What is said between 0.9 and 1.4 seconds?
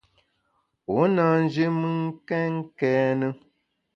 U na